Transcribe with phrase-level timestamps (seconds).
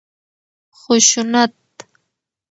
[0.79, 1.53] خشونت